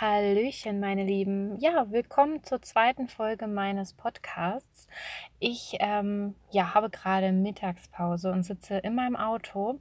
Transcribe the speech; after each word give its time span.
Hallöchen, 0.00 0.80
meine 0.80 1.04
Lieben. 1.04 1.56
Ja, 1.60 1.88
willkommen 1.92 2.42
zur 2.42 2.60
zweiten 2.60 3.06
Folge 3.06 3.46
meines 3.46 3.92
Podcasts. 3.92 4.88
Ich 5.38 5.76
ähm, 5.78 6.34
ja, 6.50 6.74
habe 6.74 6.90
gerade 6.90 7.30
Mittagspause 7.30 8.32
und 8.32 8.42
sitze 8.42 8.78
in 8.78 8.96
meinem 8.96 9.14
Auto. 9.14 9.78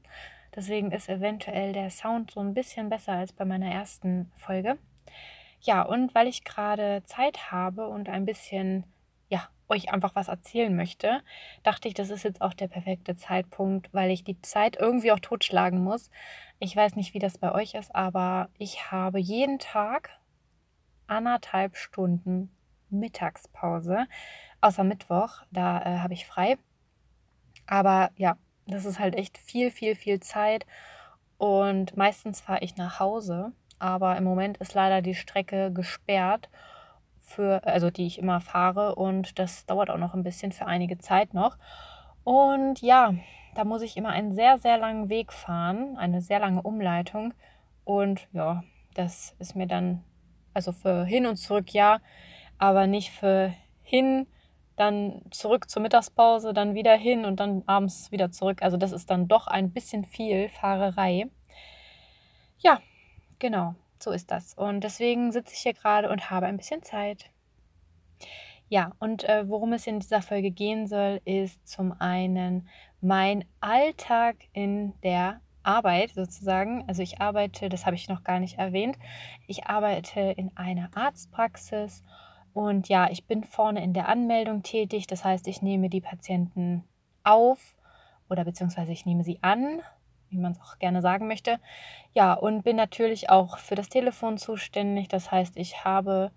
Deswegen 0.55 0.91
ist 0.91 1.10
eventuell 1.10 1.73
der 1.73 1.89
Sound 1.89 2.29
so 2.29 2.41
ein 2.41 2.54
bisschen 2.54 2.89
besser 2.89 3.13
als 3.13 3.34
bei 3.34 3.44
meiner 3.44 3.71
ersten 3.71 4.31
Folge. 4.36 4.78
Ja, 5.62 5.82
und 5.82 6.14
weil 6.14 6.27
ich 6.27 6.43
gerade 6.43 7.02
Zeit 7.05 7.52
habe 7.52 7.88
und 7.88 8.07
ein 8.07 8.25
bisschen 8.25 8.84
euch 9.74 9.92
einfach 9.92 10.16
was 10.16 10.28
erzählen 10.28 10.76
möchte, 10.76 11.21
dachte 11.64 11.88
ich, 11.88 11.94
das 11.94 12.10
ist 12.10 12.24
jetzt 12.24 12.42
auch 12.42 12.54
der 12.54 12.68
perfekte 12.68 13.16
Zeitpunkt, 13.16 13.94
weil 13.94 14.12
ich 14.12 14.24
die 14.24 14.42
Zeit 14.42 14.78
irgendwie 14.78 15.12
auch 15.12 15.20
totschlagen 15.20 15.84
muss. 15.84 16.10
Ich 16.60 16.76
weiß 16.76 16.96
nicht, 16.96 17.14
wie 17.14 17.20
das 17.20 17.38
bei 17.38 17.52
euch 17.52 17.74
ist, 17.74 17.94
aber 17.94 18.50
ich 18.57 18.92
habe 18.92 19.20
jeden 19.20 19.60
Tag 19.60 20.12
anderthalb 21.07 21.75
Stunden 21.75 22.52
Mittagspause, 22.89 24.06
außer 24.61 24.83
Mittwoch, 24.83 25.42
da 25.52 25.82
äh, 25.82 26.00
habe 26.00 26.14
ich 26.14 26.25
frei. 26.25 26.58
Aber 27.66 28.11
ja, 28.16 28.38
das 28.68 28.86
ist 28.86 29.00
halt 29.00 29.16
echt 29.16 29.38
viel, 29.38 29.71
viel, 29.71 29.96
viel 29.96 30.19
Zeit 30.19 30.66
und 31.38 31.97
meistens 31.97 32.39
fahre 32.39 32.64
ich 32.64 32.78
nach 32.78 33.00
Hause, 33.00 33.52
aber 33.80 34.16
im 34.17 34.23
Moment 34.23 34.58
ist 34.58 34.73
leider 34.73 35.02
die 35.02 35.16
Strecke 35.16 35.73
gesperrt 35.73 36.50
für, 37.23 37.66
also 37.66 37.89
die 37.89 38.05
ich 38.05 38.19
immer 38.19 38.41
fahre 38.41 38.95
und 38.95 39.39
das 39.39 39.66
dauert 39.66 39.89
auch 39.89 39.97
noch 39.97 40.13
ein 40.13 40.23
bisschen 40.23 40.52
für 40.52 40.66
einige 40.66 40.97
Zeit 40.97 41.33
noch. 41.33 41.58
Und 42.23 42.81
ja, 42.81 43.13
da 43.55 43.63
muss 43.63 43.81
ich 43.81 43.97
immer 43.97 44.09
einen 44.09 44.33
sehr, 44.33 44.58
sehr 44.59 44.77
langen 44.77 45.09
Weg 45.09 45.33
fahren, 45.33 45.97
eine 45.97 46.22
sehr 46.22 46.39
lange 46.39 46.61
Umleitung. 46.61 47.33
Und 47.86 48.27
ja, 48.33 48.63
das 48.94 49.36
ist 49.39 49.55
mir 49.55 49.67
dann, 49.67 50.03
also 50.53 50.72
für 50.72 51.05
hin 51.05 51.25
und 51.25 51.38
zurück 51.38 51.73
ja, 51.73 51.99
aber 52.58 52.88
nicht 52.88 53.11
für 53.11 53.53
hin, 53.81 54.27
dann 54.75 55.21
zurück 55.31 55.69
zur 55.69 55.81
Mittagspause, 55.81 56.53
dann 56.53 56.73
wieder 56.73 56.95
hin 56.95 57.25
und 57.25 57.39
dann 57.39 57.63
abends 57.67 58.11
wieder 58.11 58.31
zurück. 58.31 58.61
Also 58.61 58.77
das 58.77 58.91
ist 58.91 59.09
dann 59.09 59.27
doch 59.27 59.47
ein 59.47 59.71
bisschen 59.71 60.05
viel 60.05 60.49
Fahrerei. 60.49 61.27
Ja, 62.59 62.80
genau. 63.39 63.75
So 64.03 64.11
ist 64.11 64.31
das. 64.31 64.53
Und 64.53 64.83
deswegen 64.83 65.31
sitze 65.31 65.53
ich 65.53 65.61
hier 65.61 65.73
gerade 65.73 66.09
und 66.09 66.29
habe 66.29 66.45
ein 66.45 66.57
bisschen 66.57 66.83
Zeit. 66.83 67.29
Ja, 68.67 68.91
und 68.99 69.23
äh, 69.23 69.47
worum 69.47 69.71
es 69.71 69.87
in 69.87 70.01
dieser 70.01 70.21
Folge 70.21 70.51
gehen 70.51 70.87
soll, 70.87 71.21
ist 71.23 71.65
zum 71.65 71.93
einen 71.99 72.67
mein 72.99 73.45
Alltag 73.61 74.35
in 74.51 74.93
der 75.03 75.39
Arbeit 75.63 76.11
sozusagen. 76.11 76.83
Also 76.87 77.01
ich 77.01 77.21
arbeite, 77.21 77.69
das 77.69 77.85
habe 77.85 77.95
ich 77.95 78.09
noch 78.09 78.25
gar 78.25 78.41
nicht 78.41 78.57
erwähnt, 78.57 78.97
ich 79.47 79.67
arbeite 79.67 80.19
in 80.19 80.51
einer 80.57 80.89
Arztpraxis 80.95 82.03
und 82.53 82.89
ja, 82.89 83.09
ich 83.09 83.25
bin 83.25 83.45
vorne 83.45 83.81
in 83.81 83.93
der 83.93 84.09
Anmeldung 84.09 84.63
tätig. 84.63 85.07
Das 85.07 85.23
heißt, 85.23 85.47
ich 85.47 85.61
nehme 85.61 85.89
die 85.89 86.01
Patienten 86.01 86.83
auf 87.23 87.75
oder 88.29 88.43
beziehungsweise 88.43 88.91
ich 88.91 89.05
nehme 89.05 89.23
sie 89.23 89.39
an 89.41 89.81
wie 90.34 90.39
man 90.39 90.52
es 90.52 90.62
auch 90.62 90.80
gerne 90.80 91.02
sagen 91.02 91.28
möchte. 91.28 91.59
Ja, 92.14 92.34
und 92.34 92.64
bin 92.64 92.76
natürlich 92.76 93.30
auch 93.30 93.58
für 93.58 93.76
das 93.76 93.89
Telefon 93.89 94.38
zuständig. 94.38 95.08
Das 95.08 95.31
heißt, 95.31 95.58
ich 95.58 95.86
habe 95.86 96.31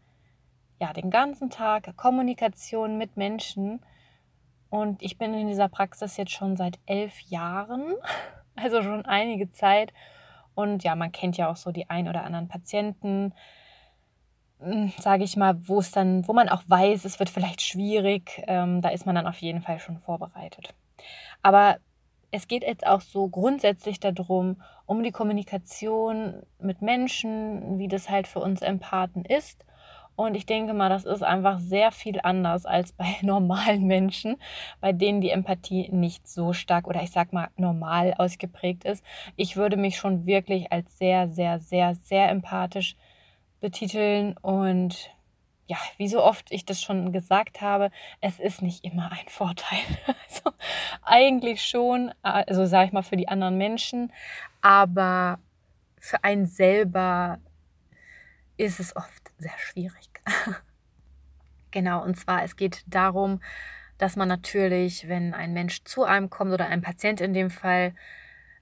ja 0.81 0.93
den 0.93 1.11
ganzen 1.11 1.51
Tag 1.51 1.97
Kommunikation 1.97 2.99
mit 2.99 3.17
Menschen 3.17 3.81
und 4.71 5.03
ich 5.03 5.19
bin 5.19 5.35
in 5.35 5.49
dieser 5.49 5.69
Praxis 5.69 6.17
jetzt 6.17 6.33
schon 6.33 6.57
seit 6.57 6.79
elf 6.87 7.21
Jahren, 7.21 7.95
also 8.57 8.83
schon 8.83 9.05
einige 9.07 9.51
Zeit. 9.53 9.93
Und 10.55 10.85
ja, 10.85 10.95
man 10.95 11.13
kennt 11.13 11.37
ja 11.37 11.51
auch 11.51 11.57
so 11.57 11.71
die 11.71 11.91
ein 11.91 12.09
oder 12.09 12.25
anderen 12.25 12.49
Patienten, 12.49 13.35
hm, 14.59 14.93
sage 14.99 15.25
ich 15.25 15.37
mal, 15.37 15.69
wo 15.69 15.79
es 15.81 15.91
dann, 15.91 16.27
wo 16.27 16.33
man 16.33 16.49
auch 16.49 16.63
weiß, 16.67 17.05
es 17.05 17.19
wird 17.19 17.29
vielleicht 17.31 17.61
schwierig. 17.61 18.43
Ähm, 18.47 18.81
da 18.81 18.89
ist 18.89 19.07
man 19.07 19.15
dann 19.15 19.27
auf 19.27 19.39
jeden 19.39 19.61
Fall 19.61 19.79
schon 19.79 19.99
vorbereitet. 19.99 20.75
Aber 21.43 21.77
es 22.31 22.49
geht 22.49 22.63
jetzt 22.63 22.87
auch 22.87 23.01
so 23.01 23.29
grundsätzlich 23.29 24.01
darum, 24.01 24.57
um 24.87 25.03
die 25.03 25.13
Kommunikation 25.13 26.43
mit 26.59 26.83
Menschen, 26.83 27.79
wie 27.79 27.89
das 27.89 28.11
halt 28.11 28.27
für 28.27 28.41
uns 28.41 28.63
Empathen 28.63 29.25
ist. 29.25 29.65
Und 30.17 30.35
ich 30.35 30.47
denke 30.47 30.73
mal, 30.73 30.89
das 30.89 31.05
ist 31.05 31.23
einfach 31.23 31.61
sehr 31.61 31.93
viel 31.93 32.21
anders 32.23 32.65
als 32.67 32.93
bei 32.93 33.17
normalen 33.23 33.87
Menschen, 33.87 34.37
bei 34.81 34.93
denen 34.93 35.21
die 35.21 35.31
Empathie 35.31 35.91
nicht 35.91 36.27
so 36.27 36.53
stark 36.53 36.87
oder 36.87 37.03
ich 37.03 37.11
sag 37.11 37.33
mal 37.33 37.49
normal 37.57 38.15
ausgeprägt 38.17 38.85
ist. 38.85 39.05
Ich 39.37 39.57
würde 39.57 39.77
mich 39.77 39.97
schon 39.99 40.27
wirklich 40.27 40.73
als 40.73 40.99
sehr, 40.99 41.29
sehr, 41.29 41.61
sehr, 41.61 41.95
sehr 41.95 42.31
empathisch 42.31 42.97
betiteln 43.61 44.37
und 44.39 45.11
ja, 45.67 45.77
wie 45.97 46.09
so 46.09 46.23
oft 46.23 46.51
ich 46.51 46.65
das 46.65 46.81
schon 46.81 47.13
gesagt 47.13 47.61
habe, 47.61 47.91
es 48.21 48.39
ist 48.39 48.63
nicht 48.63 48.85
immer 48.85 49.11
ein 49.13 49.29
Vorteil. 49.29 49.79
Also 50.29 50.53
eigentlich 51.03 51.63
schon, 51.63 52.13
also 52.23 52.67
sage 52.67 52.87
ich 52.87 52.93
mal 52.93 53.03
für 53.03 53.17
die 53.17 53.29
anderen 53.29 53.57
Menschen, 53.57 54.13
aber 54.61 55.39
für 55.99 56.23
einen 56.25 56.47
selber 56.47 57.39
ist 58.57 58.81
es 58.81 58.95
oft 58.97 59.33
sehr 59.39 59.57
schwierig. 59.59 60.09
genau, 61.71 62.03
und 62.03 62.17
zwar 62.17 62.43
es 62.43 62.57
geht 62.57 62.83
darum, 62.87 63.41
dass 63.99 64.17
man 64.17 64.29
natürlich, 64.29 65.09
wenn 65.09 65.33
ein 65.33 65.53
Mensch 65.53 65.85
zu 65.85 66.05
einem 66.05 66.29
kommt 66.29 66.53
oder 66.53 66.67
ein 66.67 66.83
Patient 66.83 67.21
in 67.21 67.33
dem 67.33 67.51
Fall, 67.51 67.95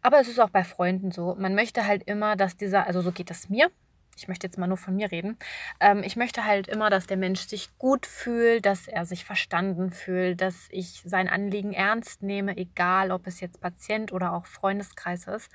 aber 0.02 0.20
es 0.20 0.28
ist 0.28 0.38
auch 0.38 0.50
bei 0.50 0.64
Freunden 0.64 1.10
so, 1.10 1.34
man 1.38 1.54
möchte 1.54 1.86
halt 1.86 2.02
immer, 2.04 2.36
dass 2.36 2.56
dieser, 2.56 2.86
also 2.86 3.00
so 3.00 3.10
geht 3.10 3.30
es 3.30 3.48
mir, 3.48 3.70
ich 4.16 4.28
möchte 4.28 4.46
jetzt 4.46 4.58
mal 4.58 4.66
nur 4.66 4.76
von 4.76 4.96
mir 4.96 5.10
reden. 5.10 5.38
Ähm, 5.80 6.02
ich 6.02 6.16
möchte 6.16 6.44
halt 6.44 6.68
immer, 6.68 6.90
dass 6.90 7.06
der 7.06 7.16
Mensch 7.16 7.46
sich 7.46 7.76
gut 7.78 8.06
fühlt, 8.06 8.66
dass 8.66 8.88
er 8.88 9.06
sich 9.06 9.24
verstanden 9.24 9.90
fühlt, 9.90 10.40
dass 10.40 10.68
ich 10.70 11.02
sein 11.04 11.28
Anliegen 11.28 11.72
ernst 11.72 12.22
nehme, 12.22 12.56
egal 12.56 13.10
ob 13.10 13.26
es 13.26 13.40
jetzt 13.40 13.60
Patient 13.60 14.12
oder 14.12 14.32
auch 14.32 14.46
Freundeskreis 14.46 15.26
ist. 15.26 15.50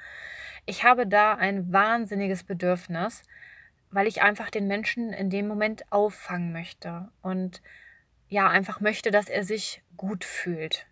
Ich 0.66 0.84
habe 0.84 1.08
da 1.08 1.36
ein 1.36 1.72
wahnsinniges 1.72 2.44
Bedürfnis, 2.44 3.24
weil 3.92 4.08
ich 4.08 4.22
einfach 4.22 4.50
den 4.50 4.68
Menschen 4.68 5.14
in 5.14 5.30
dem 5.30 5.48
Moment 5.48 5.92
auffangen 5.92 6.52
möchte 6.52 7.10
und 7.22 7.62
ja, 8.28 8.48
einfach 8.48 8.80
möchte, 8.80 9.10
dass 9.10 9.28
er 9.28 9.44
sich 9.44 9.82
gut 9.98 10.24
fühlt. 10.24 10.86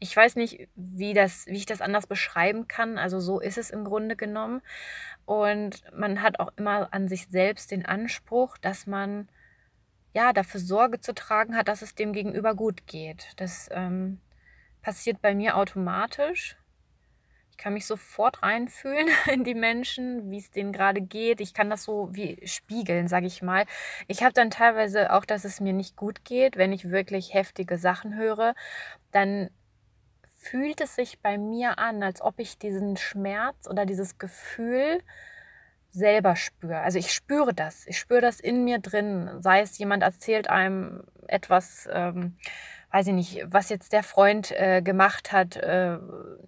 Ich 0.00 0.16
weiß 0.16 0.36
nicht, 0.36 0.68
wie, 0.76 1.12
das, 1.12 1.46
wie 1.46 1.56
ich 1.56 1.66
das 1.66 1.80
anders 1.80 2.06
beschreiben 2.06 2.68
kann. 2.68 2.98
Also 2.98 3.20
so 3.20 3.40
ist 3.40 3.58
es 3.58 3.70
im 3.70 3.84
Grunde 3.84 4.16
genommen. 4.16 4.62
Und 5.26 5.82
man 5.92 6.22
hat 6.22 6.40
auch 6.40 6.52
immer 6.56 6.92
an 6.92 7.08
sich 7.08 7.28
selbst 7.28 7.70
den 7.70 7.84
Anspruch, 7.84 8.58
dass 8.58 8.86
man 8.86 9.28
ja 10.14 10.32
dafür 10.32 10.60
Sorge 10.60 11.00
zu 11.00 11.14
tragen 11.14 11.56
hat, 11.56 11.68
dass 11.68 11.82
es 11.82 11.94
dem 11.94 12.12
Gegenüber 12.12 12.54
gut 12.54 12.86
geht. 12.86 13.32
Das 13.36 13.68
ähm, 13.72 14.20
passiert 14.82 15.20
bei 15.20 15.34
mir 15.34 15.56
automatisch. 15.56 16.56
Ich 17.50 17.58
kann 17.58 17.74
mich 17.74 17.86
sofort 17.86 18.42
reinfühlen 18.42 19.08
in 19.32 19.44
die 19.44 19.54
Menschen, 19.54 20.30
wie 20.30 20.38
es 20.38 20.50
denen 20.50 20.72
gerade 20.72 21.00
geht. 21.00 21.40
Ich 21.40 21.54
kann 21.54 21.68
das 21.70 21.82
so 21.82 22.08
wie 22.12 22.40
spiegeln, 22.46 23.08
sage 23.08 23.26
ich 23.26 23.42
mal. 23.42 23.66
Ich 24.06 24.22
habe 24.22 24.32
dann 24.32 24.50
teilweise 24.50 25.12
auch, 25.12 25.24
dass 25.24 25.44
es 25.44 25.60
mir 25.60 25.72
nicht 25.72 25.96
gut 25.96 26.24
geht, 26.24 26.56
wenn 26.56 26.72
ich 26.72 26.90
wirklich 26.90 27.34
heftige 27.34 27.76
Sachen 27.76 28.16
höre. 28.16 28.54
Dann 29.10 29.50
fühlt 30.38 30.80
es 30.80 30.94
sich 30.94 31.20
bei 31.20 31.36
mir 31.36 31.78
an, 31.78 32.02
als 32.02 32.22
ob 32.22 32.38
ich 32.38 32.58
diesen 32.58 32.96
Schmerz 32.96 33.66
oder 33.68 33.84
dieses 33.84 34.18
Gefühl 34.18 35.02
selber 35.90 36.36
spüre. 36.36 36.78
Also 36.80 36.98
ich 36.98 37.12
spüre 37.12 37.52
das. 37.52 37.86
Ich 37.86 37.98
spüre 37.98 38.20
das 38.20 38.40
in 38.40 38.64
mir 38.64 38.78
drin. 38.78 39.30
Sei 39.40 39.60
es 39.60 39.76
jemand 39.78 40.02
erzählt 40.02 40.48
einem 40.48 41.02
etwas, 41.26 41.88
ähm, 41.92 42.36
weiß 42.92 43.08
ich 43.08 43.14
nicht, 43.14 43.44
was 43.46 43.68
jetzt 43.68 43.92
der 43.92 44.04
Freund 44.04 44.52
äh, 44.52 44.80
gemacht 44.80 45.32
hat. 45.32 45.56
Äh, 45.56 45.98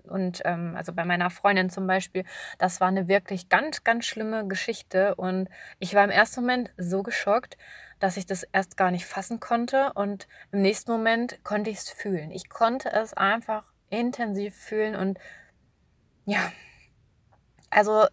und 0.04 0.40
ähm, 0.44 0.74
also 0.76 0.92
bei 0.92 1.04
meiner 1.04 1.28
Freundin 1.30 1.68
zum 1.68 1.86
Beispiel, 1.86 2.24
das 2.58 2.80
war 2.80 2.88
eine 2.88 3.08
wirklich 3.08 3.48
ganz, 3.48 3.82
ganz 3.82 4.06
schlimme 4.06 4.46
Geschichte. 4.46 5.16
Und 5.16 5.48
ich 5.80 5.94
war 5.94 6.04
im 6.04 6.10
ersten 6.10 6.42
Moment 6.42 6.70
so 6.76 7.02
geschockt, 7.02 7.58
dass 7.98 8.16
ich 8.16 8.24
das 8.24 8.44
erst 8.44 8.76
gar 8.76 8.92
nicht 8.92 9.06
fassen 9.06 9.40
konnte. 9.40 9.92
Und 9.94 10.28
im 10.52 10.62
nächsten 10.62 10.92
Moment 10.92 11.42
konnte 11.42 11.70
ich 11.70 11.78
es 11.78 11.90
fühlen. 11.90 12.30
Ich 12.30 12.48
konnte 12.48 12.92
es 12.92 13.14
einfach 13.14 13.69
intensiv 13.90 14.54
fühlen 14.56 14.96
und 14.96 15.18
ja, 16.24 16.52
also 17.70 18.06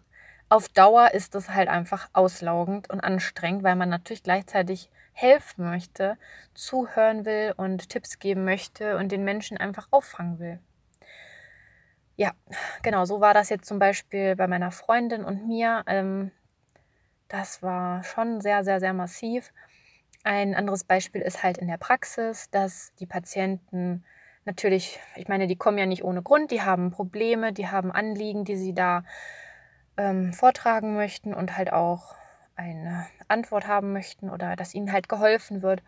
auf 0.48 0.68
Dauer 0.68 1.12
ist 1.12 1.34
es 1.34 1.50
halt 1.50 1.68
einfach 1.68 2.08
auslaugend 2.12 2.88
und 2.90 3.00
anstrengend, 3.00 3.62
weil 3.62 3.76
man 3.76 3.88
natürlich 3.90 4.22
gleichzeitig 4.22 4.90
helfen 5.12 5.68
möchte, 5.68 6.16
zuhören 6.54 7.24
will 7.24 7.54
und 7.56 7.88
Tipps 7.90 8.18
geben 8.18 8.44
möchte 8.44 8.96
und 8.96 9.12
den 9.12 9.24
Menschen 9.24 9.58
einfach 9.58 9.88
auffangen 9.90 10.38
will. 10.38 10.60
Ja, 12.16 12.32
genau, 12.82 13.04
so 13.04 13.20
war 13.20 13.34
das 13.34 13.48
jetzt 13.48 13.68
zum 13.68 13.78
Beispiel 13.78 14.34
bei 14.36 14.48
meiner 14.48 14.70
Freundin 14.72 15.24
und 15.24 15.46
mir. 15.46 15.84
Ähm, 15.86 16.32
das 17.28 17.62
war 17.62 18.02
schon 18.02 18.40
sehr, 18.40 18.64
sehr, 18.64 18.80
sehr 18.80 18.94
massiv. 18.94 19.52
Ein 20.24 20.54
anderes 20.54 20.82
Beispiel 20.82 21.20
ist 21.22 21.42
halt 21.42 21.58
in 21.58 21.68
der 21.68 21.76
Praxis, 21.76 22.50
dass 22.50 22.92
die 22.96 23.06
Patienten 23.06 24.04
natürlich, 24.44 24.98
ich 25.16 25.28
meine, 25.28 25.46
die 25.46 25.56
kommen 25.56 25.78
ja 25.78 25.86
nicht 25.86 26.04
ohne 26.04 26.22
Grund, 26.22 26.50
die 26.50 26.62
haben 26.62 26.90
Probleme, 26.90 27.52
die 27.52 27.68
haben 27.68 27.92
Anliegen, 27.92 28.44
die 28.44 28.56
sie 28.56 28.74
da 28.74 29.04
ähm, 29.96 30.32
vortragen 30.32 30.94
möchten 30.94 31.34
und 31.34 31.56
halt 31.56 31.72
auch 31.72 32.14
eine 32.56 33.06
Antwort 33.28 33.66
haben 33.66 33.92
möchten 33.92 34.30
oder 34.30 34.56
dass 34.56 34.74
ihnen 34.74 34.92
halt 34.92 35.08
geholfen 35.08 35.62
wird. 35.62 35.82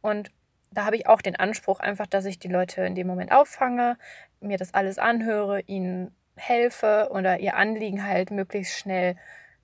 Und 0.00 0.30
da 0.72 0.86
habe 0.86 0.96
ich 0.96 1.06
auch 1.06 1.20
den 1.20 1.36
Anspruch 1.36 1.80
einfach, 1.80 2.06
dass 2.06 2.24
ich 2.24 2.38
die 2.38 2.48
Leute 2.48 2.82
in 2.82 2.94
dem 2.94 3.06
Moment 3.06 3.32
auffange, 3.32 3.96
mir 4.40 4.56
das 4.56 4.74
alles 4.74 4.98
anhöre, 4.98 5.60
ihnen 5.62 6.14
helfe 6.36 7.08
oder 7.12 7.40
ihr 7.40 7.56
Anliegen 7.56 8.04
halt 8.04 8.30
möglichst 8.30 8.78
schnell 8.78 9.16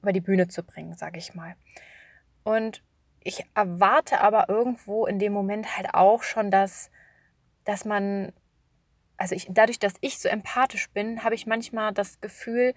über 0.03 0.13
die 0.13 0.21
Bühne 0.21 0.49
zu 0.49 0.63
bringen, 0.63 0.95
sage 0.95 1.19
ich 1.19 1.35
mal. 1.35 1.55
Und 2.45 2.83
ich 3.21 3.45
erwarte 3.55 4.21
aber 4.21 4.49
irgendwo 4.49 5.07
in 5.07 5.19
dem 5.19 5.33
Moment 5.33 5.77
halt 5.77 5.95
auch 5.95 6.23
schon, 6.23 6.51
dass, 6.51 6.91
dass 7.67 7.85
man, 7.85 8.33
also 9.19 9.35
ich, 9.35 9.49
dadurch, 9.51 9.79
dass 9.79 9.95
ich 10.01 10.19
so 10.19 10.29
empathisch 10.29 10.89
bin, 10.91 11.23
habe 11.23 11.35
ich 11.35 11.47
manchmal 11.47 11.93
das 11.93 12.21
Gefühl, 12.23 12.73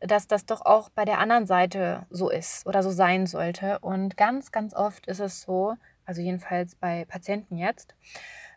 dass 0.00 0.26
das 0.26 0.46
doch 0.46 0.62
auch 0.62 0.88
bei 0.88 1.04
der 1.04 1.18
anderen 1.18 1.46
Seite 1.46 2.06
so 2.08 2.30
ist 2.30 2.66
oder 2.66 2.82
so 2.82 2.90
sein 2.90 3.26
sollte. 3.26 3.78
Und 3.80 4.16
ganz, 4.16 4.50
ganz 4.50 4.74
oft 4.74 5.06
ist 5.06 5.20
es 5.20 5.42
so, 5.42 5.74
also 6.06 6.22
jedenfalls 6.22 6.74
bei 6.74 7.04
Patienten 7.04 7.56
jetzt, 7.56 7.94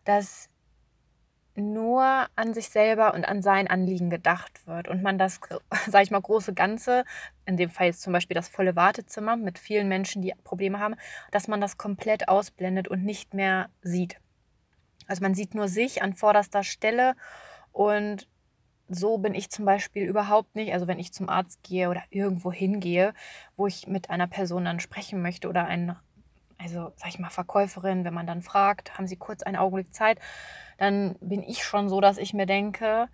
dass 0.05 0.49
nur 1.57 2.27
an 2.35 2.53
sich 2.53 2.69
selber 2.69 3.13
und 3.13 3.23
an 3.25 3.41
sein 3.41 3.67
Anliegen 3.67 4.09
gedacht 4.09 4.67
wird 4.67 4.87
und 4.87 5.01
man 5.01 5.17
das, 5.17 5.39
sage 5.87 6.03
ich 6.03 6.11
mal, 6.11 6.21
große 6.21 6.53
Ganze, 6.53 7.05
in 7.45 7.57
dem 7.57 7.69
Fall 7.69 7.87
jetzt 7.87 8.01
zum 8.01 8.13
Beispiel 8.13 8.35
das 8.35 8.49
volle 8.49 8.75
Wartezimmer 8.75 9.37
mit 9.37 9.57
vielen 9.57 9.87
Menschen, 9.87 10.21
die 10.21 10.33
Probleme 10.43 10.79
haben, 10.79 10.95
dass 11.31 11.47
man 11.47 11.61
das 11.61 11.77
komplett 11.77 12.27
ausblendet 12.27 12.87
und 12.87 13.03
nicht 13.03 13.33
mehr 13.33 13.69
sieht. 13.81 14.17
Also 15.07 15.21
man 15.21 15.35
sieht 15.35 15.55
nur 15.55 15.67
sich 15.67 16.01
an 16.01 16.13
vorderster 16.13 16.63
Stelle 16.63 17.15
und 17.71 18.27
so 18.87 19.17
bin 19.17 19.33
ich 19.33 19.49
zum 19.49 19.65
Beispiel 19.65 20.03
überhaupt 20.03 20.55
nicht. 20.55 20.73
Also 20.73 20.87
wenn 20.87 20.99
ich 20.99 21.13
zum 21.13 21.29
Arzt 21.29 21.63
gehe 21.63 21.89
oder 21.89 22.03
irgendwo 22.09 22.51
hingehe, 22.51 23.13
wo 23.57 23.67
ich 23.67 23.87
mit 23.87 24.09
einer 24.09 24.27
Person 24.27 24.65
dann 24.65 24.79
sprechen 24.79 25.21
möchte 25.21 25.49
oder 25.49 25.65
einen, 25.65 25.95
also 26.57 26.91
sag 26.95 27.09
ich 27.09 27.19
mal, 27.19 27.29
Verkäuferin, 27.29 28.05
wenn 28.05 28.13
man 28.13 28.27
dann 28.27 28.41
fragt, 28.41 28.97
haben 28.97 29.07
Sie 29.07 29.17
kurz 29.17 29.43
einen 29.43 29.57
Augenblick 29.57 29.93
Zeit, 29.93 30.19
dann 30.77 31.15
bin 31.19 31.41
ich 31.41 31.63
schon 31.63 31.89
so, 31.89 31.99
dass 31.99 32.17
ich 32.17 32.33
mir 32.33 32.45
denke, 32.45 33.07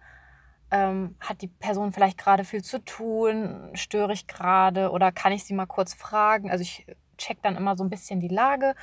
ähm, 0.71 1.15
hat 1.19 1.41
die 1.41 1.47
Person 1.47 1.91
vielleicht 1.91 2.17
gerade 2.17 2.43
viel 2.43 2.63
zu 2.63 2.83
tun, 2.83 3.71
störe 3.73 4.13
ich 4.13 4.27
gerade 4.27 4.91
oder 4.91 5.11
kann 5.11 5.33
ich 5.33 5.43
sie 5.43 5.53
mal 5.53 5.65
kurz 5.65 5.93
fragen? 5.93 6.49
Also 6.49 6.61
ich 6.61 6.85
check 7.17 7.41
dann 7.41 7.57
immer 7.57 7.77
so 7.77 7.83
ein 7.83 7.89
bisschen 7.89 8.19
die 8.19 8.29
Lage 8.29 8.73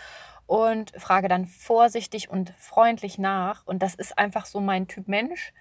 und 0.49 0.93
frage 0.97 1.29
dann 1.29 1.45
vorsichtig 1.45 2.31
und 2.31 2.55
freundlich 2.57 3.19
nach. 3.19 3.67
Und 3.67 3.83
das 3.83 3.95
ist 3.95 4.19
einfach 4.19 4.47
so 4.47 4.61
mein 4.61 4.89
Typ 4.89 5.07
Mensch. 5.07 5.53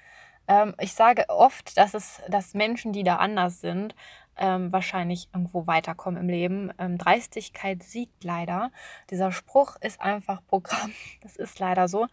Ähm, 0.48 0.76
ich 0.80 0.94
sage 0.94 1.26
oft, 1.28 1.78
dass 1.78 1.94
es, 1.94 2.22
dass 2.30 2.54
Menschen, 2.54 2.94
die 2.94 3.04
da 3.04 3.18
anders 3.18 3.60
sind, 3.60 3.96
ähm, 4.38 4.72
wahrscheinlich 4.72 5.28
irgendwo 5.34 5.68
weiterkommen 5.68 6.22
im 6.22 6.30
Leben. 6.30 6.72
Ähm, 6.80 6.98
Dreistigkeit 6.98 7.84
siegt 7.84 8.24
leider. 8.24 8.72
Dieser 9.10 9.34
Spruch 9.34 9.76
ist 9.82 10.00
einfach 10.00 10.42
Programm. 10.48 10.94
Das 11.22 11.36
ist 11.36 11.60
leider 11.60 11.90
so. 11.90 12.08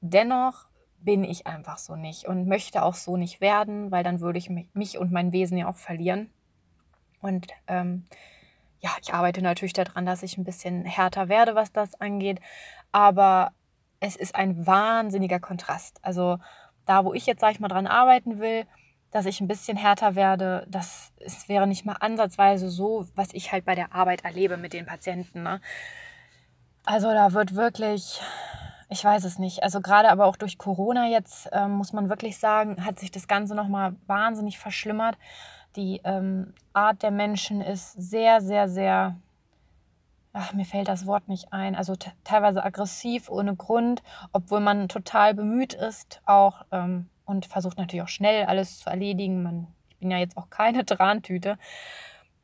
Dennoch 0.00 0.66
bin 1.00 1.24
ich 1.24 1.46
einfach 1.46 1.76
so 1.76 1.94
nicht 1.94 2.24
und 2.24 2.48
möchte 2.48 2.84
auch 2.84 2.94
so 2.94 3.18
nicht 3.18 3.42
werden, 3.42 3.90
weil 3.90 4.02
dann 4.02 4.20
würde 4.20 4.38
ich 4.38 4.48
mich 4.48 4.96
und 4.96 5.12
mein 5.12 5.32
Wesen 5.32 5.58
ja 5.58 5.68
auch 5.68 5.76
verlieren. 5.76 6.30
Und 7.20 7.48
ähm, 7.66 8.06
ja, 8.80 8.90
ich 9.02 9.12
arbeite 9.12 9.42
natürlich 9.42 9.72
daran, 9.72 10.06
dass 10.06 10.22
ich 10.22 10.38
ein 10.38 10.44
bisschen 10.44 10.84
härter 10.84 11.28
werde, 11.28 11.54
was 11.54 11.72
das 11.72 12.00
angeht. 12.00 12.40
Aber 12.92 13.52
es 14.00 14.16
ist 14.16 14.34
ein 14.34 14.66
wahnsinniger 14.66 15.40
Kontrast. 15.40 15.98
Also 16.02 16.38
da, 16.86 17.04
wo 17.04 17.12
ich 17.12 17.26
jetzt, 17.26 17.40
sag 17.40 17.52
ich 17.52 17.60
mal, 17.60 17.68
dran 17.68 17.86
arbeiten 17.86 18.38
will, 18.38 18.66
dass 19.10 19.26
ich 19.26 19.40
ein 19.40 19.48
bisschen 19.48 19.76
härter 19.76 20.14
werde, 20.14 20.66
das 20.68 21.12
ist, 21.18 21.48
wäre 21.48 21.66
nicht 21.66 21.84
mal 21.84 21.96
ansatzweise 21.98 22.68
so, 22.68 23.06
was 23.14 23.28
ich 23.32 23.52
halt 23.52 23.64
bei 23.64 23.74
der 23.74 23.94
Arbeit 23.94 24.24
erlebe 24.24 24.56
mit 24.56 24.72
den 24.72 24.86
Patienten. 24.86 25.42
Ne? 25.42 25.60
Also 26.84 27.10
da 27.12 27.32
wird 27.32 27.54
wirklich 27.54 28.20
ich 28.90 29.04
weiß 29.04 29.24
es 29.24 29.38
nicht. 29.38 29.62
Also 29.62 29.80
gerade 29.80 30.10
aber 30.10 30.26
auch 30.26 30.36
durch 30.36 30.56
Corona 30.56 31.08
jetzt, 31.08 31.48
ähm, 31.52 31.72
muss 31.72 31.92
man 31.92 32.08
wirklich 32.08 32.38
sagen, 32.38 32.84
hat 32.84 32.98
sich 32.98 33.10
das 33.10 33.28
Ganze 33.28 33.54
nochmal 33.54 33.94
wahnsinnig 34.06 34.58
verschlimmert. 34.58 35.18
Die 35.78 36.00
ähm, 36.02 36.54
Art 36.72 37.04
der 37.04 37.12
Menschen 37.12 37.60
ist 37.60 37.92
sehr, 37.92 38.40
sehr, 38.40 38.68
sehr, 38.68 39.16
ach, 40.32 40.52
mir 40.52 40.64
fällt 40.64 40.88
das 40.88 41.06
Wort 41.06 41.28
nicht 41.28 41.52
ein, 41.52 41.76
also 41.76 41.94
teilweise 42.24 42.64
aggressiv 42.64 43.30
ohne 43.30 43.54
Grund, 43.54 44.02
obwohl 44.32 44.58
man 44.58 44.88
total 44.88 45.34
bemüht 45.34 45.74
ist 45.74 46.20
auch 46.26 46.66
ähm, 46.72 47.08
und 47.24 47.46
versucht 47.46 47.78
natürlich 47.78 48.02
auch 48.02 48.08
schnell 48.08 48.46
alles 48.46 48.80
zu 48.80 48.90
erledigen. 48.90 49.44
Man, 49.44 49.68
ich 49.88 49.98
bin 49.98 50.10
ja 50.10 50.18
jetzt 50.18 50.36
auch 50.36 50.50
keine 50.50 50.84
Trantüte. 50.84 51.58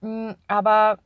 Mm, 0.01 0.31
aber 0.47 0.99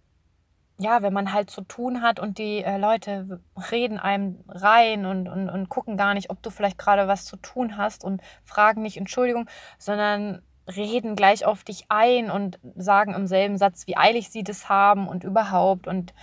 ja, 0.78 1.00
wenn 1.00 1.14
man 1.14 1.32
halt 1.32 1.48
zu 1.50 1.62
tun 1.62 2.02
hat 2.02 2.20
und 2.20 2.36
die 2.36 2.62
äh, 2.62 2.76
Leute 2.76 3.40
reden 3.70 3.98
einem 3.98 4.44
rein 4.48 5.06
und, 5.06 5.28
und, 5.28 5.48
und 5.48 5.69
gucken 5.70 5.96
gar 5.96 6.12
nicht, 6.12 6.28
ob 6.28 6.42
du 6.42 6.50
vielleicht 6.50 6.76
gerade 6.76 7.08
was 7.08 7.25
zu 7.25 7.38
tun 7.38 7.78
hast 7.78 8.04
und 8.04 8.20
fragen 8.44 8.82
nicht 8.82 8.98
Entschuldigung, 8.98 9.48
sondern 9.78 10.42
reden 10.68 11.16
gleich 11.16 11.44
auf 11.44 11.64
dich 11.64 11.86
ein 11.88 12.30
und 12.30 12.58
sagen 12.76 13.14
im 13.14 13.26
selben 13.26 13.58
Satz, 13.58 13.86
wie 13.86 13.96
eilig 13.96 14.30
sie 14.30 14.44
das 14.44 14.68
haben 14.68 15.08
und 15.08 15.24
überhaupt. 15.24 15.86
Und 15.86 16.14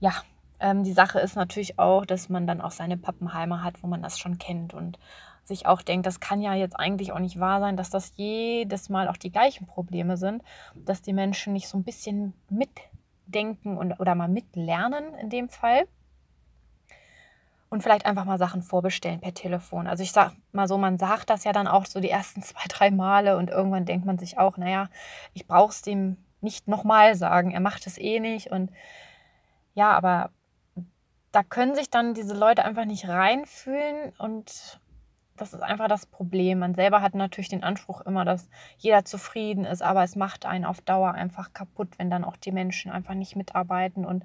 ja, 0.00 0.12
ähm, 0.60 0.84
die 0.84 0.92
Sache 0.92 1.20
ist 1.20 1.36
natürlich 1.36 1.78
auch, 1.78 2.04
dass 2.04 2.28
man 2.28 2.46
dann 2.46 2.60
auch 2.60 2.72
seine 2.72 2.96
Pappenheimer 2.96 3.62
hat, 3.62 3.82
wo 3.82 3.86
man 3.86 4.02
das 4.02 4.18
schon 4.18 4.38
kennt 4.38 4.74
und 4.74 4.98
sich 5.44 5.66
auch 5.66 5.82
denkt, 5.82 6.06
das 6.06 6.20
kann 6.20 6.40
ja 6.40 6.54
jetzt 6.54 6.78
eigentlich 6.78 7.12
auch 7.12 7.18
nicht 7.18 7.38
wahr 7.38 7.60
sein, 7.60 7.76
dass 7.76 7.90
das 7.90 8.12
jedes 8.16 8.88
Mal 8.88 9.08
auch 9.08 9.18
die 9.18 9.30
gleichen 9.30 9.66
Probleme 9.66 10.16
sind, 10.16 10.42
dass 10.74 11.02
die 11.02 11.12
Menschen 11.12 11.52
nicht 11.52 11.68
so 11.68 11.76
ein 11.76 11.84
bisschen 11.84 12.32
mit 12.48 12.70
mitdenken 13.26 13.76
und, 13.76 13.98
oder 14.00 14.14
mal 14.14 14.28
mitlernen 14.28 15.14
in 15.14 15.30
dem 15.30 15.48
Fall. 15.48 15.86
Und 17.74 17.82
vielleicht 17.82 18.06
einfach 18.06 18.24
mal 18.24 18.38
Sachen 18.38 18.62
vorbestellen 18.62 19.20
per 19.20 19.34
Telefon. 19.34 19.88
Also 19.88 20.04
ich 20.04 20.12
sag 20.12 20.30
mal 20.52 20.68
so, 20.68 20.78
man 20.78 20.96
sagt 20.96 21.28
das 21.28 21.42
ja 21.42 21.50
dann 21.50 21.66
auch 21.66 21.86
so 21.86 21.98
die 21.98 22.08
ersten 22.08 22.40
zwei, 22.44 22.62
drei 22.68 22.92
Male 22.92 23.36
und 23.36 23.50
irgendwann 23.50 23.84
denkt 23.84 24.06
man 24.06 24.16
sich 24.16 24.38
auch, 24.38 24.56
naja, 24.56 24.88
ich 25.32 25.48
brauche 25.48 25.72
es 25.72 25.82
dem 25.82 26.16
nicht 26.40 26.68
nochmal 26.68 27.16
sagen. 27.16 27.50
Er 27.50 27.58
macht 27.58 27.88
es 27.88 27.98
eh 27.98 28.20
nicht. 28.20 28.52
Und 28.52 28.70
ja, 29.74 29.90
aber 29.90 30.30
da 31.32 31.42
können 31.42 31.74
sich 31.74 31.90
dann 31.90 32.14
diese 32.14 32.34
Leute 32.34 32.64
einfach 32.64 32.84
nicht 32.84 33.08
reinfühlen 33.08 34.12
und 34.18 34.78
das 35.36 35.52
ist 35.52 35.62
einfach 35.62 35.88
das 35.88 36.06
Problem. 36.06 36.60
Man 36.60 36.76
selber 36.76 37.02
hat 37.02 37.16
natürlich 37.16 37.48
den 37.48 37.64
Anspruch 37.64 38.02
immer, 38.02 38.24
dass 38.24 38.48
jeder 38.78 39.04
zufrieden 39.04 39.64
ist, 39.64 39.82
aber 39.82 40.04
es 40.04 40.14
macht 40.14 40.46
einen 40.46 40.64
auf 40.64 40.80
Dauer 40.80 41.10
einfach 41.10 41.52
kaputt, 41.52 41.88
wenn 41.98 42.08
dann 42.08 42.22
auch 42.22 42.36
die 42.36 42.52
Menschen 42.52 42.92
einfach 42.92 43.14
nicht 43.14 43.34
mitarbeiten 43.34 44.04
und 44.04 44.22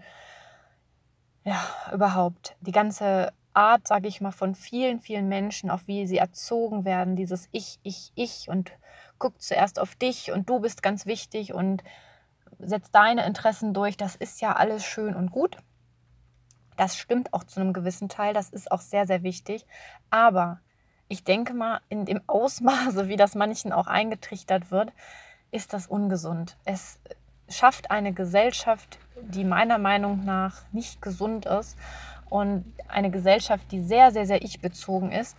ja, 1.45 1.59
überhaupt 1.91 2.55
die 2.61 2.71
ganze 2.71 3.33
Art, 3.53 3.87
sage 3.87 4.07
ich 4.07 4.21
mal, 4.21 4.31
von 4.31 4.55
vielen, 4.55 4.99
vielen 4.99 5.27
Menschen, 5.27 5.69
auf 5.69 5.87
wie 5.87 6.07
sie 6.07 6.17
erzogen 6.17 6.85
werden, 6.85 7.15
dieses 7.15 7.49
Ich, 7.51 7.79
Ich, 7.83 8.11
Ich 8.15 8.49
und 8.49 8.71
guck 9.17 9.41
zuerst 9.41 9.79
auf 9.79 9.95
dich 9.95 10.31
und 10.31 10.49
du 10.49 10.59
bist 10.59 10.81
ganz 10.81 11.05
wichtig 11.05 11.53
und 11.53 11.83
setz 12.59 12.91
deine 12.91 13.25
Interessen 13.25 13.73
durch, 13.73 13.97
das 13.97 14.15
ist 14.15 14.41
ja 14.41 14.55
alles 14.55 14.85
schön 14.85 15.15
und 15.15 15.31
gut. 15.31 15.57
Das 16.77 16.97
stimmt 16.97 17.33
auch 17.33 17.43
zu 17.43 17.59
einem 17.59 17.73
gewissen 17.73 18.07
Teil, 18.07 18.33
das 18.33 18.49
ist 18.49 18.71
auch 18.71 18.81
sehr, 18.81 19.05
sehr 19.05 19.23
wichtig. 19.23 19.65
Aber 20.09 20.59
ich 21.09 21.23
denke 21.23 21.53
mal, 21.53 21.81
in 21.89 22.05
dem 22.05 22.21
Ausmaße, 22.27 23.07
wie 23.07 23.17
das 23.17 23.35
manchen 23.35 23.73
auch 23.73 23.87
eingetrichtert 23.87 24.71
wird, 24.71 24.93
ist 25.51 25.73
das 25.73 25.87
ungesund. 25.87 26.57
Es 26.65 26.99
schafft 27.49 27.91
eine 27.91 28.13
Gesellschaft, 28.13 28.99
die 29.21 29.43
meiner 29.43 29.79
Meinung 29.79 30.23
nach 30.23 30.63
nicht 30.71 31.01
gesund 31.01 31.45
ist 31.45 31.77
und 32.29 32.65
eine 32.87 33.11
Gesellschaft, 33.11 33.71
die 33.71 33.81
sehr, 33.83 34.11
sehr, 34.11 34.25
sehr 34.25 34.41
ich-bezogen 34.41 35.11
ist, 35.11 35.37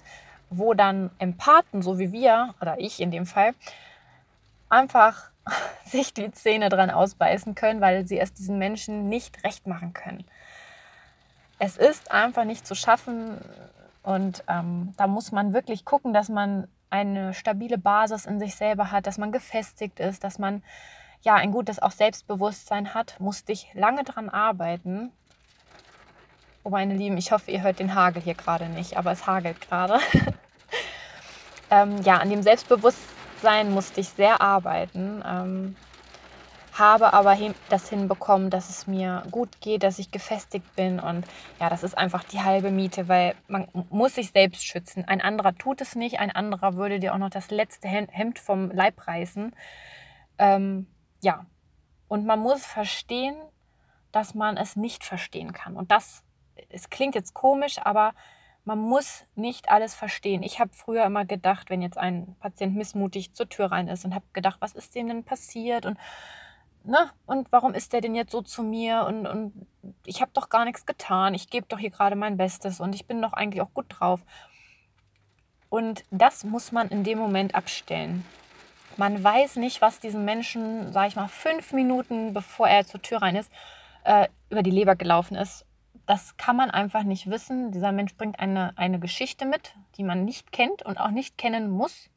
wo 0.51 0.75
dann 0.75 1.11
Empathen, 1.19 1.83
so 1.83 1.99
wie 1.99 2.13
wir, 2.13 2.55
oder 2.61 2.79
ich 2.79 3.01
in 3.01 3.11
dem 3.11 3.27
Fall, 3.27 3.55
einfach 4.69 5.31
sich 5.85 6.13
die 6.15 6.31
Zähne 6.33 6.69
dran 6.69 6.91
ausbeißen 6.91 7.55
können, 7.55 7.81
weil 7.81 8.07
sie 8.07 8.19
es 8.19 8.33
diesen 8.33 8.59
Menschen 8.59 9.09
nicht 9.09 9.45
recht 9.45 9.67
machen 9.67 9.93
können. 9.93 10.25
Es 11.59 11.77
ist 11.77 12.11
einfach 12.11 12.45
nicht 12.45 12.67
zu 12.67 12.75
schaffen, 12.75 13.39
und 14.03 14.45
ähm, 14.49 14.95
da 14.97 15.07
muss 15.07 15.33
man 15.33 15.53
wirklich 15.53 15.85
gucken, 15.85 16.13
dass 16.13 16.29
man 16.29 16.69
eine 16.89 17.35
stabile 17.35 17.79
Basis 17.79 18.27
in 18.27 18.41
sich 18.41 18.57
selber 18.57 18.91
hat, 18.91 19.07
dass 19.07 19.19
man 19.19 19.33
gefestigt 19.33 20.01
ist, 20.01 20.25
dass 20.25 20.39
man 20.39 20.63
ja 21.23 21.35
ein 21.35 21.53
gutes 21.53 21.81
auch 21.81 21.91
Selbstbewusstsein 21.93 22.95
hat. 22.95 23.21
Musste 23.21 23.53
ich 23.53 23.71
lange 23.75 24.05
dran 24.05 24.29
arbeiten. 24.29 25.13
Oh 26.63 26.71
meine 26.71 26.95
Lieben, 26.95 27.17
ich 27.17 27.33
hoffe, 27.33 27.51
ihr 27.51 27.63
hört 27.63 27.79
den 27.79 27.95
Hagel 27.95 28.23
hier 28.23 28.35
gerade 28.35 28.69
nicht, 28.69 28.97
aber 28.97 29.13
es 29.13 29.27
hagelt 29.27 29.61
gerade. 29.63 29.99
ähm, 31.71 32.03
ja, 32.03 32.19
an 32.19 32.29
dem 32.29 32.43
Selbstbewusstsein 32.43 33.71
musste 33.71 34.01
ich 34.01 34.11
sehr 34.11 34.43
arbeiten. 34.43 35.23
Ähm, 35.27 35.77
habe 36.81 37.13
aber 37.13 37.37
das 37.69 37.89
hinbekommen, 37.89 38.51
dass 38.51 38.71
es 38.71 38.87
mir 38.87 39.23
gut 39.31 39.61
geht, 39.61 39.83
dass 39.83 39.99
ich 39.99 40.11
gefestigt 40.11 40.77
bin 40.77 41.01
und 41.01 41.27
ja, 41.59 41.69
das 41.69 41.83
ist 41.83 41.97
einfach 41.97 42.25
die 42.25 42.41
halbe 42.41 42.71
Miete, 42.71 43.09
weil 43.09 43.35
man 43.49 43.69
muss 43.91 44.15
sich 44.15 44.31
selbst 44.31 44.65
schützen. 44.65 45.05
Ein 45.07 45.21
anderer 45.21 45.55
tut 45.55 45.81
es 45.81 45.95
nicht, 45.95 46.21
ein 46.21 46.31
anderer 46.31 46.77
würde 46.77 47.01
dir 47.01 47.15
auch 47.15 47.19
noch 47.19 47.31
das 47.31 47.51
letzte 47.51 47.89
Hemd 47.89 48.39
vom 48.39 48.71
Leib 48.71 49.07
reißen. 49.07 49.55
Ähm, 50.39 50.87
ja, 51.23 51.45
und 52.09 52.25
man 52.25 52.41
muss 52.41 52.65
verstehen, 52.65 53.37
dass 54.13 54.35
man 54.35 54.57
es 54.57 54.77
nicht 54.77 55.05
verstehen 55.05 55.53
kann. 55.53 55.77
Und 55.77 55.91
das, 55.91 56.23
es 56.69 56.91
klingt 56.91 57.15
jetzt 57.15 57.35
komisch, 57.35 57.79
aber 57.83 58.13
man 58.65 58.79
muss 58.79 59.25
nicht 59.35 59.71
alles 59.71 59.95
verstehen. 59.95 60.43
Ich 60.43 60.61
habe 60.61 60.73
früher 60.73 61.05
immer 61.05 61.25
gedacht, 61.25 61.71
wenn 61.71 61.83
jetzt 61.83 61.99
ein 61.99 62.37
Patient 62.41 62.77
missmutig 62.77 63.33
zur 63.35 63.49
Tür 63.49 63.73
rein 63.73 63.89
ist 63.89 64.05
und 64.05 64.15
habe 64.15 64.25
gedacht, 64.33 64.59
was 64.61 64.75
ist 64.75 64.95
dem 64.95 65.09
denn 65.09 65.25
passiert 65.25 65.87
und 65.87 65.99
ne, 66.85 67.11
und 67.27 67.51
warum 67.53 67.75
ist 67.75 67.93
der 67.93 68.01
denn 68.01 68.15
jetzt 68.15 68.33
so 68.33 68.43
zu 68.43 68.63
mir 68.63 69.05
und, 69.07 69.27
und 69.27 69.67
ich 70.05 70.21
habe 70.21 70.31
doch 70.35 70.49
gar 70.49 70.65
nichts 70.65 70.87
getan, 70.87 71.35
ich 71.35 71.51
gebe 71.51 71.67
doch 71.69 71.79
hier 71.79 71.91
gerade 71.91 72.17
mein 72.17 72.37
Bestes 72.37 72.81
und 72.81 72.95
ich 72.95 73.07
bin 73.07 73.23
doch 73.23 73.33
eigentlich 73.33 73.63
auch 73.63 73.75
gut 73.75 73.87
drauf. 73.89 74.21
Und 75.69 76.05
das 76.11 76.45
muss 76.45 76.73
man 76.73 76.89
in 76.89 77.05
dem 77.05 77.19
Moment 77.19 77.55
abstellen. 77.55 78.25
Man 78.97 79.23
weiß 79.23 79.57
nicht, 79.57 79.81
was 79.81 80.01
diesem 80.01 80.25
Menschen, 80.25 80.93
sage 80.93 81.09
ich 81.09 81.17
mal, 81.17 81.29
fünf 81.29 81.73
Minuten 81.73 82.35
bevor 82.35 82.69
er 82.69 82.85
zur 82.85 83.01
Tür 83.01 83.23
rein 83.23 83.37
ist, 83.37 83.51
äh, 84.05 84.29
über 84.51 84.63
die 84.63 84.73
Leber 84.73 84.97
gelaufen 84.97 85.37
ist. 85.37 85.65
Das 86.11 86.37
kann 86.37 86.57
man 86.57 86.73
einfach 86.73 87.05
nicht 87.05 87.31
wissen. 87.31 87.71
Dieser 87.71 87.93
Mensch 87.93 88.17
bringt 88.17 88.41
eine, 88.41 88.77
eine 88.77 88.99
Geschichte 88.99 89.47
mit, 89.47 89.77
die 89.95 90.03
man 90.03 90.25
nicht 90.25 90.51
kennt 90.51 90.83
und 90.83 90.99
auch 90.99 91.13
nicht 91.13 91.39
kennen 91.39 91.71
muss. 91.71 92.11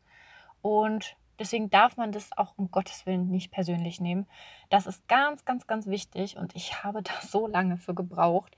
Und 0.63 1.15
deswegen 1.37 1.69
darf 1.69 1.95
man 1.95 2.11
das 2.11 2.35
auch 2.35 2.57
um 2.57 2.71
Gottes 2.71 3.05
Willen 3.05 3.29
nicht 3.29 3.51
persönlich 3.51 4.01
nehmen. 4.01 4.25
Das 4.71 4.87
ist 4.87 5.07
ganz, 5.07 5.45
ganz, 5.45 5.67
ganz 5.67 5.85
wichtig. 5.85 6.37
Und 6.37 6.55
ich 6.55 6.83
habe 6.83 7.03
da 7.03 7.11
so 7.21 7.45
lange 7.45 7.77
für 7.77 7.93
gebraucht, 7.93 8.57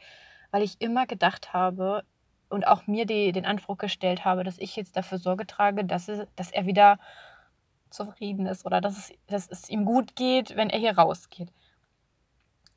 weil 0.51 0.63
ich 0.63 0.79
immer 0.79 1.05
gedacht 1.05 1.51
habe 1.51 2.05
und 2.47 2.65
auch 2.65 2.87
mir 2.87 3.05
die, 3.05 3.33
den 3.33 3.45
Anspruch 3.45 3.77
gestellt 3.77 4.23
habe, 4.23 4.45
dass 4.45 4.57
ich 4.57 4.77
jetzt 4.77 4.95
dafür 4.95 5.17
Sorge 5.17 5.45
trage, 5.45 5.83
dass, 5.83 6.07
es, 6.07 6.25
dass 6.37 6.49
er 6.51 6.65
wieder 6.65 6.97
zufrieden 7.89 8.45
ist 8.45 8.65
oder 8.65 8.79
dass 8.79 8.97
es, 8.97 9.13
dass 9.27 9.49
es 9.49 9.69
ihm 9.69 9.83
gut 9.83 10.15
geht, 10.15 10.55
wenn 10.55 10.69
er 10.69 10.79
hier 10.79 10.97
rausgeht. 10.97 11.51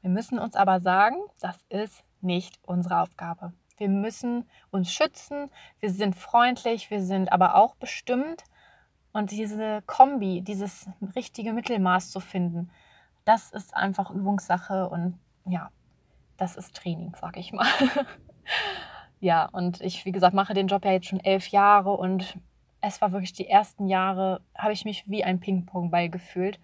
Wir 0.01 0.11
müssen 0.11 0.41
uns 0.41 0.57
aber 0.57 0.81
sagen, 0.81 1.19
das 1.39 1.57
ist 1.69 2.03
nicht 2.23 2.59
unsere 2.67 3.01
Aufgabe. 3.01 3.53
Wir 3.77 3.89
müssen 3.89 4.49
uns 4.71 4.93
schützen, 4.93 5.51
wir 5.81 5.91
sind 5.91 6.17
freundlich, 6.17 6.91
wir 6.91 7.03
sind 7.03 7.33
aber 7.33 7.55
auch 7.55 7.77
bestimmt. 7.77 8.45
Und 9.13 9.31
diese 9.31 9.83
Kombi, 9.87 10.43
dieses 10.43 10.89
richtige 11.15 11.53
Mittelmaß 11.53 12.11
zu 12.11 12.21
finden, 12.21 12.71
das 13.25 13.51
ist 13.53 13.75
einfach 13.75 14.11
Übungssache 14.11 14.89
und 14.89 15.19
ja, 15.45 15.71
das 16.37 16.57
ist 16.57 16.75
Training, 16.75 17.15
sag 17.21 17.37
ich 17.37 17.53
mal. 17.53 17.67
ja, 19.21 19.47
und 19.47 19.81
ich, 19.81 20.05
wie 20.05 20.13
gesagt, 20.13 20.35
mache 20.35 20.55
den 20.55 20.69
Job 20.69 20.85
ja 20.85 20.93
jetzt 20.93 21.07
schon 21.07 21.21
elf 21.21 21.49
Jahre 21.49 21.93
und 21.93 22.39
es 22.81 23.01
war 23.01 23.13
wirklich 23.13 23.33
die 23.33 23.49
ersten 23.49 23.87
Jahre, 23.89 24.41
habe 24.57 24.73
ich 24.73 24.85
mich 24.85 25.05
wie 25.09 25.25
ein 25.25 25.41
Ping-Pong-Ball 25.41 26.09
gefühlt. 26.09 26.61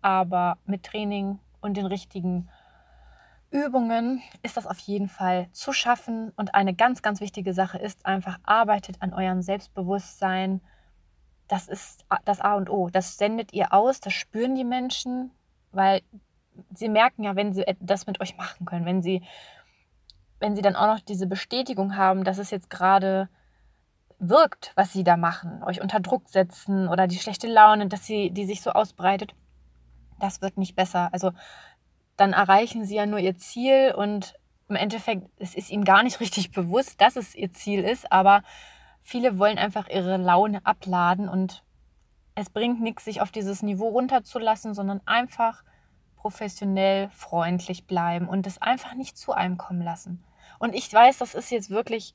Aber 0.00 0.58
mit 0.66 0.84
Training 0.84 1.38
und 1.60 1.76
den 1.76 1.86
richtigen 1.86 2.48
Übungen 3.54 4.20
ist 4.42 4.56
das 4.56 4.66
auf 4.66 4.80
jeden 4.80 5.08
Fall 5.08 5.46
zu 5.52 5.72
schaffen. 5.72 6.32
Und 6.34 6.56
eine 6.56 6.74
ganz, 6.74 7.02
ganz 7.02 7.20
wichtige 7.20 7.54
Sache 7.54 7.78
ist 7.78 8.04
einfach, 8.04 8.40
arbeitet 8.42 8.96
an 9.00 9.14
eurem 9.14 9.42
Selbstbewusstsein. 9.42 10.60
Das 11.46 11.68
ist 11.68 12.04
das 12.24 12.40
A 12.40 12.56
und 12.56 12.68
O. 12.68 12.90
Das 12.90 13.16
sendet 13.16 13.52
ihr 13.52 13.72
aus, 13.72 14.00
das 14.00 14.12
spüren 14.12 14.56
die 14.56 14.64
Menschen, 14.64 15.30
weil 15.70 16.02
sie 16.74 16.88
merken 16.88 17.22
ja, 17.22 17.36
wenn 17.36 17.52
sie 17.52 17.64
das 17.78 18.08
mit 18.08 18.20
euch 18.20 18.36
machen 18.36 18.66
können, 18.66 18.86
wenn 18.86 19.02
sie, 19.02 19.22
wenn 20.40 20.56
sie 20.56 20.62
dann 20.62 20.74
auch 20.74 20.88
noch 20.88 21.00
diese 21.00 21.28
Bestätigung 21.28 21.96
haben, 21.96 22.24
dass 22.24 22.38
es 22.38 22.50
jetzt 22.50 22.70
gerade 22.70 23.28
wirkt, 24.18 24.72
was 24.74 24.92
sie 24.92 25.04
da 25.04 25.16
machen, 25.16 25.62
euch 25.62 25.80
unter 25.80 26.00
Druck 26.00 26.28
setzen 26.28 26.88
oder 26.88 27.06
die 27.06 27.18
schlechte 27.18 27.46
Laune, 27.46 27.86
dass 27.86 28.04
sie, 28.04 28.32
die 28.32 28.46
sich 28.46 28.62
so 28.62 28.72
ausbreitet, 28.72 29.32
das 30.18 30.40
wird 30.42 30.58
nicht 30.58 30.74
besser. 30.74 31.10
Also 31.12 31.30
dann 32.16 32.32
erreichen 32.32 32.84
sie 32.84 32.96
ja 32.96 33.06
nur 33.06 33.18
ihr 33.18 33.36
Ziel 33.36 33.94
und 33.96 34.34
im 34.68 34.76
Endeffekt 34.76 35.28
es 35.38 35.54
ist 35.54 35.70
ihnen 35.70 35.84
gar 35.84 36.02
nicht 36.02 36.20
richtig 36.20 36.52
bewusst, 36.52 37.00
dass 37.00 37.16
es 37.16 37.34
ihr 37.34 37.52
Ziel 37.52 37.84
ist, 37.84 38.10
aber 38.12 38.42
viele 39.02 39.38
wollen 39.38 39.58
einfach 39.58 39.88
ihre 39.88 40.16
Laune 40.16 40.64
abladen 40.64 41.28
und 41.28 41.62
es 42.34 42.50
bringt 42.50 42.80
nichts, 42.80 43.04
sich 43.04 43.20
auf 43.20 43.30
dieses 43.30 43.62
Niveau 43.62 43.88
runterzulassen, 43.88 44.74
sondern 44.74 45.00
einfach 45.06 45.62
professionell, 46.16 47.10
freundlich 47.10 47.86
bleiben 47.86 48.28
und 48.28 48.46
es 48.46 48.60
einfach 48.60 48.94
nicht 48.94 49.16
zu 49.16 49.32
einem 49.32 49.56
kommen 49.56 49.82
lassen. 49.82 50.24
Und 50.58 50.74
ich 50.74 50.92
weiß, 50.92 51.18
das 51.18 51.34
ist 51.34 51.50
jetzt 51.50 51.70
wirklich 51.70 52.14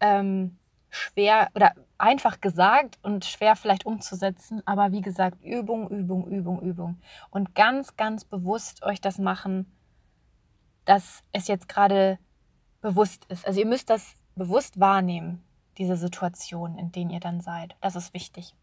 ähm, 0.00 0.58
schwer 0.90 1.50
oder 1.54 1.72
einfach 1.98 2.40
gesagt 2.40 2.98
und 3.02 3.24
schwer 3.24 3.56
vielleicht 3.56 3.86
umzusetzen. 3.86 4.62
Aber 4.66 4.92
wie 4.92 5.00
gesagt, 5.00 5.42
Übung, 5.42 5.88
Übung, 5.88 6.26
Übung, 6.28 6.60
Übung. 6.62 7.00
Und 7.30 7.54
ganz, 7.54 7.96
ganz 7.96 8.24
bewusst 8.24 8.82
euch 8.82 9.00
das 9.00 9.18
machen, 9.18 9.70
dass 10.84 11.22
es 11.32 11.48
jetzt 11.48 11.68
gerade 11.68 12.18
bewusst 12.80 13.24
ist. 13.26 13.46
Also 13.46 13.60
ihr 13.60 13.66
müsst 13.66 13.90
das 13.90 14.14
bewusst 14.34 14.80
wahrnehmen, 14.80 15.44
diese 15.78 15.96
Situation, 15.96 16.78
in 16.78 16.92
denen 16.92 17.10
ihr 17.10 17.20
dann 17.20 17.40
seid. 17.40 17.76
Das 17.80 17.96
ist 17.96 18.14
wichtig. 18.14 18.54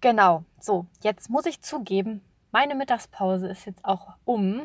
Genau, 0.00 0.44
so, 0.58 0.86
jetzt 1.02 1.28
muss 1.28 1.44
ich 1.44 1.60
zugeben, 1.60 2.22
meine 2.52 2.74
Mittagspause 2.74 3.48
ist 3.48 3.64
jetzt 3.66 3.84
auch 3.84 4.14
um 4.24 4.62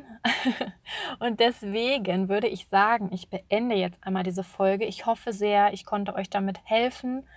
und 1.19 1.39
deswegen 1.39 2.29
würde 2.29 2.47
ich 2.47 2.67
sagen, 2.67 3.09
ich 3.11 3.29
beende 3.29 3.75
jetzt 3.75 3.97
einmal 4.01 4.23
diese 4.23 4.43
Folge. 4.43 4.85
Ich 4.85 5.05
hoffe 5.05 5.33
sehr, 5.33 5.73
ich 5.73 5.85
konnte 5.85 6.15
euch 6.15 6.29
damit 6.29 6.59
helfen, 6.63 7.27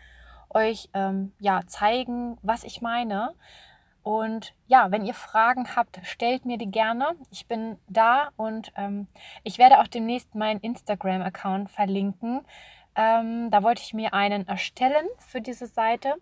euch 0.51 0.89
ähm, 0.95 1.33
ja 1.39 1.63
zeigen, 1.67 2.39
was 2.43 2.65
ich 2.65 2.81
meine. 2.81 3.35
Und 4.03 4.55
ja, 4.67 4.91
wenn 4.91 5.05
ihr 5.05 5.13
Fragen 5.13 5.77
habt, 5.77 6.01
stellt 6.03 6.47
mir 6.47 6.57
die 6.57 6.71
gerne. 6.71 7.15
Ich 7.31 7.47
bin 7.47 7.77
da 7.89 8.31
und 8.37 8.73
ähm, 8.77 9.07
ich 9.43 9.59
werde 9.59 9.81
auch 9.81 9.87
demnächst 9.87 10.35
meinen 10.35 10.61
Instagram-Account 10.61 11.71
verlinken. 11.71 12.41
Ähm, 12.97 13.51
da 13.51 13.63
wollte 13.63 13.83
ich 13.83 13.93
mir 13.93 14.15
einen 14.15 14.49
erstellen 14.49 15.07
für 15.19 15.43
diese 15.43 15.67
Seite. 15.67 16.15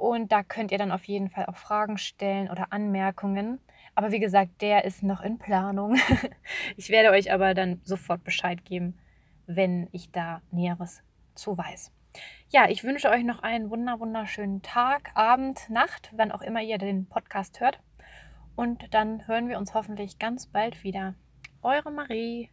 Und 0.00 0.32
da 0.32 0.42
könnt 0.42 0.72
ihr 0.72 0.78
dann 0.78 0.92
auf 0.92 1.04
jeden 1.04 1.28
Fall 1.28 1.44
auch 1.44 1.58
Fragen 1.58 1.98
stellen 1.98 2.50
oder 2.50 2.72
Anmerkungen. 2.72 3.60
Aber 3.94 4.12
wie 4.12 4.18
gesagt, 4.18 4.62
der 4.62 4.86
ist 4.86 5.02
noch 5.02 5.20
in 5.20 5.36
Planung. 5.36 5.98
ich 6.78 6.88
werde 6.88 7.10
euch 7.10 7.30
aber 7.30 7.52
dann 7.52 7.82
sofort 7.84 8.24
Bescheid 8.24 8.64
geben, 8.64 8.98
wenn 9.46 9.90
ich 9.92 10.10
da 10.10 10.40
Näheres 10.52 11.02
zu 11.34 11.58
weiß. 11.58 11.92
Ja, 12.48 12.66
ich 12.70 12.82
wünsche 12.82 13.10
euch 13.10 13.24
noch 13.24 13.42
einen 13.42 13.68
wunder 13.68 14.00
wunderschönen 14.00 14.62
Tag, 14.62 15.10
Abend, 15.12 15.68
Nacht, 15.68 16.10
wann 16.16 16.32
auch 16.32 16.40
immer 16.40 16.62
ihr 16.62 16.78
den 16.78 17.06
Podcast 17.06 17.60
hört. 17.60 17.78
Und 18.56 18.94
dann 18.94 19.26
hören 19.28 19.50
wir 19.50 19.58
uns 19.58 19.74
hoffentlich 19.74 20.18
ganz 20.18 20.46
bald 20.46 20.82
wieder. 20.82 21.14
Eure 21.60 21.90
Marie. 21.90 22.48